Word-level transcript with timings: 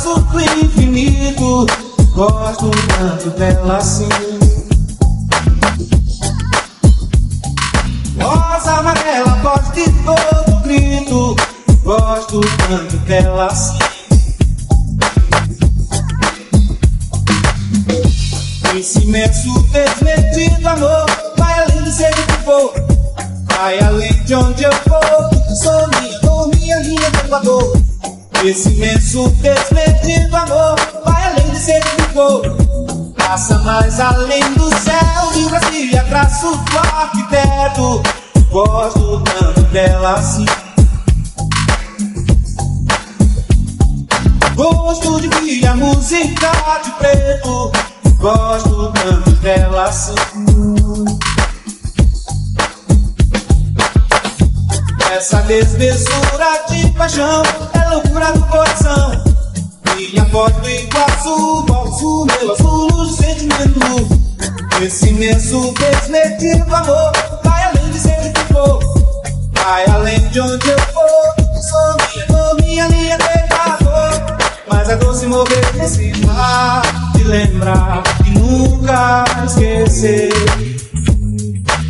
do 0.00 0.40
infinito. 0.64 1.66
Gosto 2.14 2.70
tanto 2.70 3.30
dela 3.30 3.76
assim. 3.76 4.08
Rosa 8.20 8.72
amarela, 8.72 9.38
voz 9.42 9.72
de 9.72 9.84
todo 10.04 10.60
grito. 10.62 11.36
Gosto 11.84 12.40
tanto 12.68 12.96
dela 12.98 13.46
assim. 13.46 13.78
Esse 18.78 19.00
imenso 19.00 19.62
desmedido 19.70 20.68
amor 20.68 21.06
vai 21.36 21.62
além 21.62 21.82
de 21.84 21.92
ser 21.92 22.10
o 22.10 22.26
que 22.26 22.44
for, 22.44 22.72
vai 23.54 23.78
além 23.80 24.12
de 24.24 24.34
onde 24.34 24.64
eu 24.64 24.72
for. 24.72 25.54
Sou 25.54 25.88
minha, 26.00 26.18
dor, 26.20 26.48
minha 26.48 26.78
linha 26.78 27.10
do. 27.44 27.91
Esse 28.44 28.70
imenso 28.70 29.28
desmedido 29.40 30.36
amor 30.36 30.74
vai 31.04 31.26
além 31.28 31.48
de 31.50 31.58
ser 31.58 31.80
for, 32.12 32.42
passa 33.16 33.56
mais 33.60 34.00
além 34.00 34.42
do 34.54 34.68
céu 34.80 35.32
de 35.32 35.48
Brasília, 35.48 36.04
traço 36.08 36.50
do 36.50 36.78
arquiteto. 36.78 38.02
Gosto 38.50 39.22
tanto 39.22 39.60
dela 39.70 40.14
assim. 40.14 40.44
Gosto 44.56 45.20
de 45.20 45.28
via 45.40 45.74
música 45.76 46.50
de 46.82 46.90
preto. 46.98 47.70
Gosto 48.18 48.92
tanto 48.92 49.30
dela 49.36 49.84
assim. 49.84 50.51
Essa 55.12 55.42
desmesura 55.42 56.64
de 56.70 56.88
paixão 56.92 57.42
é 57.74 57.88
loucura 57.90 58.32
do 58.32 58.46
coração. 58.46 59.22
Minha 59.94 60.24
voz 60.24 60.54
do 60.56 60.70
Iguaçu, 60.70 61.62
bolso 61.64 62.24
meu 62.24 62.52
azul, 62.52 63.06
sentimento. 63.08 64.08
Esse 64.80 65.10
imenso 65.10 65.74
desmedido 65.74 66.74
amor 66.74 67.12
vai 67.44 67.62
além 67.62 67.90
de 67.90 67.98
ser 67.98 68.18
o 68.26 68.32
que 68.32 68.54
for, 68.54 68.80
vai 69.52 69.84
além 69.90 70.18
de 70.30 70.40
onde 70.40 70.70
eu 70.70 70.78
for. 70.78 71.60
Sou 71.60 71.96
minha, 72.08 72.26
sou 72.26 72.56
minha 72.56 72.88
linha 72.88 73.18
de 73.18 73.24
Equador, 73.24 74.38
mas 74.66 74.88
é 74.88 74.96
doce 74.96 75.26
morrer 75.26 75.74
nesse 75.74 76.10
mar 76.24 76.82
de 77.14 77.24
lembrar 77.24 78.02
e 78.24 78.30
nunca 78.30 79.24
esquecer. 79.44 80.32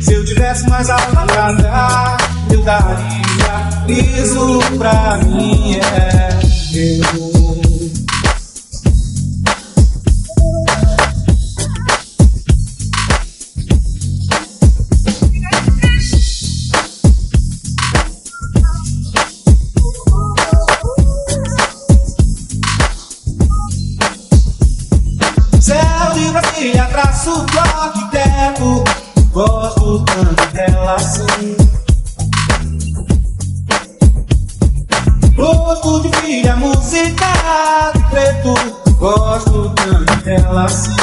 Se 0.00 0.14
eu 0.14 0.24
tivesse 0.24 0.66
mais 0.70 0.88
algo 0.88 1.26
pra 1.26 1.52
dar, 1.52 2.19
eu 2.54 2.62
daria. 2.62 3.30
Isso 3.88 4.58
pra 4.78 5.18
mim 5.18 5.76
é 5.76 6.28
eu. 6.74 7.40
Brasília, 26.60 26.84
traço 26.86 27.44
do 27.46 27.58
arquiteto. 27.58 28.84
Gosto 29.32 30.04
tanto 30.04 30.52
dela 30.52 30.94
assim. 30.94 31.56
Gosto 35.70 36.00
de 36.00 36.16
filha, 36.16 36.56
música 36.56 37.26
de 37.94 38.02
preto. 38.10 38.54
Gosto 38.98 39.70
tanto 39.76 40.16
dela 40.24 40.64
assim. 40.64 40.96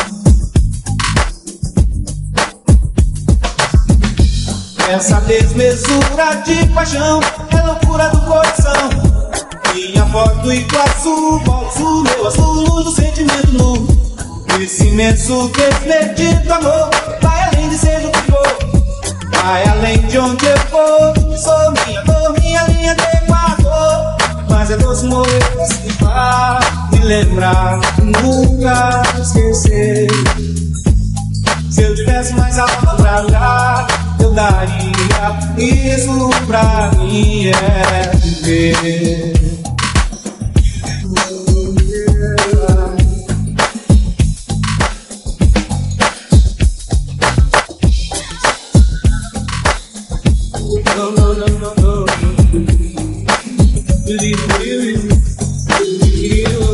Essa 4.89 5.22
desmesura 5.22 6.35
de 6.45 6.67
paixão 6.73 7.22
é 7.50 7.61
loucura 7.66 8.09
do 8.09 8.19
coração. 8.23 8.89
Minha 9.73 10.03
voz 10.03 10.38
do 10.39 10.51
Iguaçu, 10.51 11.39
bolso 11.45 12.03
meu 12.03 12.28
azul, 12.28 12.84
do 12.84 12.91
sentimento 12.91 13.53
novo. 13.53 13.88
Esse 14.59 14.88
imenso 14.88 15.49
desmedido 15.55 16.53
amor 16.53 16.89
vai 17.22 17.44
além 17.45 17.69
de 17.69 17.78
ser 17.78 18.05
o 18.05 18.11
que 18.11 18.22
for, 18.23 18.57
vai 19.31 19.66
além 19.66 20.01
de 20.07 20.19
onde 20.19 20.45
eu 20.45 20.57
for. 20.69 21.13
Sou 21.38 21.72
minha 21.85 22.01
dor, 22.01 22.34
minha 22.41 22.63
linha 22.63 22.95
de 22.95 23.03
Equador, 23.03 23.47
mas 24.67 24.72
é 24.72 24.78
doce 24.78 25.05
morrer 25.05 25.66
se 25.66 26.03
mar 26.03 26.59
e 26.91 27.00
lembrar, 27.00 27.79
nunca 28.03 29.01
esquecer. 29.22 30.07
Se 31.72 31.83
eu 31.83 31.95
tivesse 31.95 32.33
mais 32.33 32.59
algo 32.59 32.97
pra 32.97 33.22
dar, 33.22 33.88
eu 34.19 34.33
daria. 34.33 34.83
Isso 35.57 36.29
pra 36.47 36.91
mim 36.97 37.47
é 37.47 38.16
viver. 38.17 39.33
No, 50.95 51.11
no, 51.11 51.34
no, 51.35 51.45
no, 51.47 51.75
no. 51.75 53.06
Believe 54.07 54.40
me, 54.47 54.57
believe 54.57 55.03
me. 56.62 56.66